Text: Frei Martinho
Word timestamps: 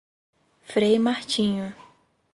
Frei 0.71 0.97
Martinho 0.97 1.75